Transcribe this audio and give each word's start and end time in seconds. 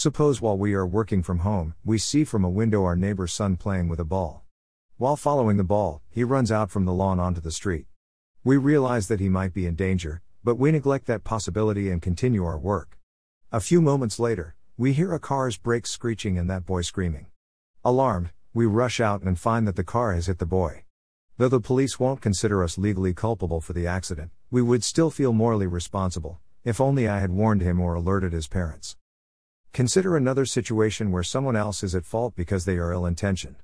Suppose 0.00 0.40
while 0.40 0.56
we 0.56 0.72
are 0.72 0.86
working 0.86 1.22
from 1.22 1.40
home, 1.40 1.74
we 1.84 1.98
see 1.98 2.24
from 2.24 2.42
a 2.42 2.48
window 2.48 2.84
our 2.84 2.96
neighbor's 2.96 3.34
son 3.34 3.58
playing 3.58 3.90
with 3.90 4.00
a 4.00 4.04
ball. 4.06 4.44
While 4.96 5.14
following 5.14 5.58
the 5.58 5.62
ball, 5.62 6.00
he 6.08 6.24
runs 6.24 6.50
out 6.50 6.70
from 6.70 6.86
the 6.86 6.94
lawn 6.94 7.20
onto 7.20 7.42
the 7.42 7.50
street. 7.50 7.84
We 8.42 8.56
realize 8.56 9.08
that 9.08 9.20
he 9.20 9.28
might 9.28 9.52
be 9.52 9.66
in 9.66 9.74
danger, 9.74 10.22
but 10.42 10.54
we 10.54 10.72
neglect 10.72 11.04
that 11.08 11.22
possibility 11.22 11.90
and 11.90 12.00
continue 12.00 12.46
our 12.46 12.58
work. 12.58 12.96
A 13.52 13.60
few 13.60 13.82
moments 13.82 14.18
later, 14.18 14.56
we 14.78 14.94
hear 14.94 15.12
a 15.12 15.20
car's 15.20 15.58
brakes 15.58 15.90
screeching 15.90 16.38
and 16.38 16.48
that 16.48 16.64
boy 16.64 16.80
screaming. 16.80 17.26
Alarmed, 17.84 18.30
we 18.54 18.64
rush 18.64 19.00
out 19.00 19.20
and 19.20 19.38
find 19.38 19.68
that 19.68 19.76
the 19.76 19.84
car 19.84 20.14
has 20.14 20.28
hit 20.28 20.38
the 20.38 20.46
boy. 20.46 20.84
Though 21.36 21.50
the 21.50 21.60
police 21.60 22.00
won't 22.00 22.22
consider 22.22 22.64
us 22.64 22.78
legally 22.78 23.12
culpable 23.12 23.60
for 23.60 23.74
the 23.74 23.86
accident, 23.86 24.30
we 24.50 24.62
would 24.62 24.82
still 24.82 25.10
feel 25.10 25.34
morally 25.34 25.66
responsible, 25.66 26.40
if 26.64 26.80
only 26.80 27.06
I 27.06 27.18
had 27.18 27.32
warned 27.32 27.60
him 27.60 27.78
or 27.78 27.92
alerted 27.92 28.32
his 28.32 28.48
parents. 28.48 28.96
Consider 29.72 30.16
another 30.16 30.44
situation 30.44 31.12
where 31.12 31.22
someone 31.22 31.54
else 31.54 31.84
is 31.84 31.94
at 31.94 32.04
fault 32.04 32.34
because 32.34 32.64
they 32.64 32.76
are 32.76 32.92
ill 32.92 33.06
intentioned. 33.06 33.56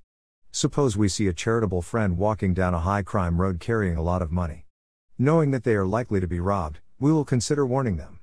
Suppose 0.52 0.96
we 0.96 1.08
see 1.08 1.26
a 1.26 1.32
charitable 1.32 1.82
friend 1.82 2.16
walking 2.16 2.54
down 2.54 2.74
a 2.74 2.80
high 2.80 3.02
crime 3.02 3.40
road 3.40 3.58
carrying 3.58 3.96
a 3.96 4.02
lot 4.02 4.22
of 4.22 4.30
money. 4.30 4.66
Knowing 5.18 5.50
that 5.50 5.64
they 5.64 5.74
are 5.74 5.84
likely 5.84 6.20
to 6.20 6.28
be 6.28 6.38
robbed, 6.38 6.78
we 7.00 7.12
will 7.12 7.24
consider 7.24 7.66
warning 7.66 7.96
them. 7.96 8.20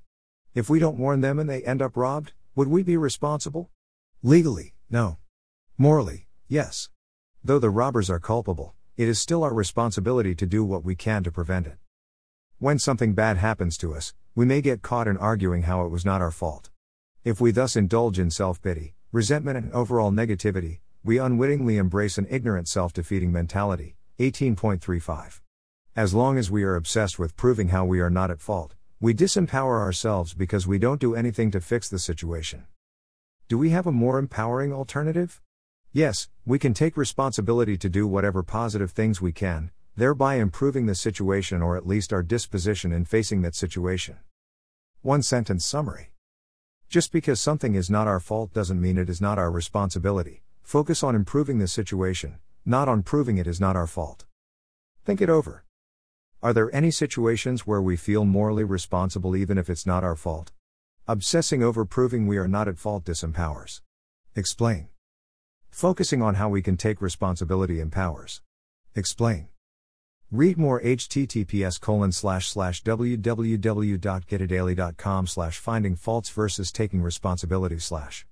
If 0.55 0.69
we 0.69 0.79
don't 0.79 0.97
warn 0.97 1.19
them 1.19 1.39
and 1.39 1.49
they 1.49 1.61
end 1.63 1.81
up 1.81 1.97
robbed, 1.97 2.31
would 2.55 2.69
we 2.69 2.83
be 2.83 2.95
responsible? 2.95 3.69
Legally, 4.23 4.73
no. 4.89 5.17
Morally, 5.77 6.27
yes. 6.47 6.89
Though 7.43 7.59
the 7.59 7.69
robbers 7.69 8.09
are 8.09 8.19
culpable, 8.19 8.75
it 8.95 9.09
is 9.09 9.19
still 9.19 9.43
our 9.43 9.53
responsibility 9.53 10.35
to 10.35 10.45
do 10.45 10.63
what 10.63 10.85
we 10.85 10.95
can 10.95 11.23
to 11.23 11.31
prevent 11.31 11.67
it. 11.67 11.77
When 12.59 12.79
something 12.79 13.13
bad 13.13 13.38
happens 13.38 13.75
to 13.79 13.93
us, 13.93 14.13
we 14.35 14.45
may 14.45 14.61
get 14.61 14.81
caught 14.81 15.09
in 15.09 15.17
arguing 15.17 15.63
how 15.63 15.83
it 15.83 15.89
was 15.89 16.05
not 16.05 16.21
our 16.21 16.31
fault. 16.31 16.69
If 17.25 17.39
we 17.39 17.51
thus 17.51 17.77
indulge 17.77 18.19
in 18.19 18.29
self 18.29 18.61
pity, 18.61 18.95
resentment, 19.13 19.57
and 19.57 19.71
overall 19.71 20.11
negativity, 20.11 20.79
we 21.05 21.19
unwittingly 21.19 21.77
embrace 21.77 22.17
an 22.17 22.27
ignorant 22.30 22.67
self 22.67 22.91
defeating 22.91 23.31
mentality. 23.31 23.95
18.35. 24.19 25.39
As 25.95 26.13
long 26.13 26.38
as 26.38 26.52
we 26.52 26.63
are 26.63 26.75
obsessed 26.75 27.17
with 27.17 27.38
proving 27.38 27.69
how 27.69 27.85
we 27.85 28.02
are 28.02 28.09
not 28.09 28.30
at 28.30 28.41
fault, 28.41 28.75
we 28.99 29.13
disempower 29.13 29.80
ourselves 29.80 30.33
because 30.33 30.67
we 30.67 30.77
don't 30.77 30.99
do 30.99 31.15
anything 31.15 31.49
to 31.52 31.61
fix 31.61 31.88
the 31.88 31.97
situation. 31.97 32.65
Do 33.47 33.58
we 33.58 33.69
have 33.69 33.87
a 33.87 33.91
more 33.91 34.19
empowering 34.19 34.73
alternative? 34.73 35.41
Yes, 35.93 36.27
we 36.45 36.59
can 36.59 36.73
take 36.73 36.97
responsibility 36.97 37.77
to 37.77 37.89
do 37.89 38.05
whatever 38.05 38.43
positive 38.43 38.91
things 38.91 39.21
we 39.21 39.31
can, 39.31 39.71
thereby 39.95 40.35
improving 40.35 40.87
the 40.87 40.95
situation 40.95 41.61
or 41.61 41.77
at 41.77 41.87
least 41.87 42.11
our 42.11 42.23
disposition 42.23 42.91
in 42.91 43.05
facing 43.05 43.43
that 43.43 43.55
situation. 43.55 44.17
One 45.02 45.21
sentence 45.21 45.65
summary. 45.65 46.12
Just 46.94 47.11
because 47.11 47.41
something 47.41 47.73
is 47.73 47.89
not 47.89 48.08
our 48.08 48.19
fault 48.19 48.53
doesn't 48.53 48.80
mean 48.80 48.99
it 48.99 49.09
is 49.09 49.19
not 49.19 49.39
our 49.39 49.49
responsibility. 49.49 50.44
Focus 50.61 51.02
on 51.02 51.16
improving 51.16 51.58
the 51.58 51.67
situation, 51.67 52.38
not 52.67 52.88
on 52.88 53.02
proving 53.02 53.39
it 53.39 53.47
is 53.47 53.59
not 53.59 53.75
our 53.75 53.88
fault. 53.88 54.25
Think 55.03 55.19
it 55.19 55.27
over. 55.27 55.66
Are 56.44 56.53
there 56.53 56.69
any 56.71 56.91
situations 56.91 57.66
where 57.66 57.81
we 57.81 57.95
feel 57.95 58.25
morally 58.25 58.64
responsible 58.64 59.36
even 59.36 59.58
if 59.58 59.71
it's 59.71 59.88
not 59.88 60.03
our 60.03 60.16
fault? 60.16 60.52
Obsessing 61.08 61.64
over 61.64 61.83
proving 61.83 62.27
we 62.27 62.38
are 62.38 62.47
not 62.47 62.67
at 62.67 62.77
fault 62.77 63.05
disempowers. 63.05 63.81
Explain. 64.36 64.89
Focusing 65.71 66.21
on 66.21 66.36
how 66.36 66.47
we 66.47 66.61
can 66.61 66.77
take 66.77 67.02
responsibility 67.02 67.80
empowers. 67.80 68.44
Explain. 68.94 69.47
Read 70.34 70.58
more 70.58 70.81
https 70.81 71.80
colon 71.80 72.12
slash 72.12 72.48
slash 72.48 72.81
www.gitadaily.com 72.81 75.28
slash 75.28 75.59
finding 75.59 75.95
faults 75.95 76.31
versus 76.31 76.72
taking 76.72 77.03
responsibility 77.03 77.78
slash. 77.78 78.26